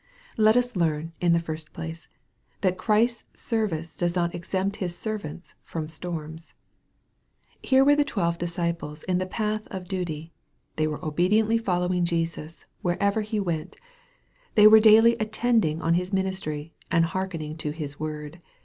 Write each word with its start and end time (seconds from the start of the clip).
Let 0.35 0.57
us 0.57 0.75
learn, 0.75 1.13
in 1.21 1.33
the 1.33 1.39
first 1.39 1.73
place, 1.73 2.07
that 2.61 2.75
Christ's 2.79 3.23
service 3.39 3.95
does 3.95 4.15
not 4.15 4.33
exempt 4.33 4.77
His 4.77 4.97
servants 4.97 5.53
from 5.61 5.87
storms. 5.87 6.55
Here 7.61 7.85
were 7.85 7.95
the 7.95 8.03
twelve 8.03 8.39
disciples 8.39 9.03
in 9.03 9.19
the 9.19 9.27
path 9.27 9.67
of 9.69 9.87
duty. 9.87 10.33
They 10.75 10.87
were 10.87 11.05
obediently 11.05 11.59
following 11.59 12.03
Jesus, 12.03 12.65
wherever 12.81 13.21
he 13.21 13.39
went. 13.39 13.75
They 14.55 14.65
were 14.65 14.79
daily 14.79 15.17
attending 15.19 15.83
on 15.83 15.93
His 15.93 16.11
ministry, 16.11 16.73
and 16.89 17.05
hearkening 17.05 17.55
to 17.57 17.69
His 17.69 17.99
word. 17.99 18.39